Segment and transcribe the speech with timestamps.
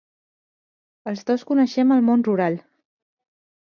[1.11, 2.59] Els dos coneixem el món rural.